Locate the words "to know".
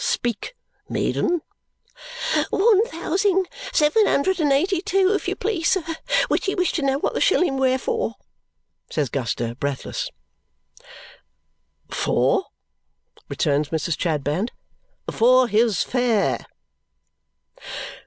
6.71-6.97